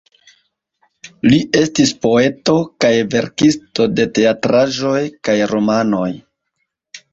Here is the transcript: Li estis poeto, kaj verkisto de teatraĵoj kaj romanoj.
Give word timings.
Li 1.31 1.37
estis 1.59 1.91
poeto, 2.05 2.55
kaj 2.85 2.91
verkisto 3.17 3.87
de 4.01 4.09
teatraĵoj 4.19 5.05
kaj 5.31 5.39
romanoj. 5.55 6.11